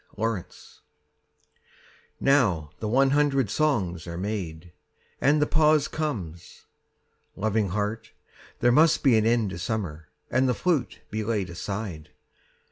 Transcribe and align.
55 0.17 0.31
EPILOGUE 0.31 0.81
Now 2.19 2.71
the 2.79 2.89
hundred 2.89 3.51
songs 3.51 4.07
are 4.07 4.17
made, 4.17 4.73
And 5.21 5.39
the 5.39 5.45
pause 5.45 5.87
comes. 5.87 6.65
Loving 7.35 7.69
Heart, 7.69 8.09
There 8.61 8.71
must 8.71 9.03
be 9.03 9.15
an 9.15 9.27
end 9.27 9.51
to 9.51 9.59
summer, 9.59 10.07
And 10.31 10.49
the 10.49 10.55
flute 10.55 11.01
be 11.11 11.23
laid 11.23 11.51
aside. 11.51 12.09